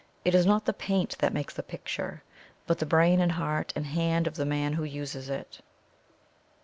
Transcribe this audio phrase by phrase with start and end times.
[0.25, 2.23] It is not the paint that make the picture,
[2.65, 5.59] but the brain and heart and hand of the man who uses it.